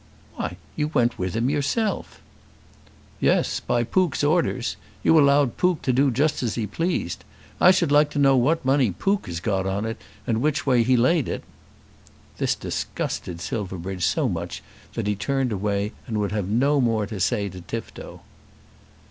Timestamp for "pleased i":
6.65-7.69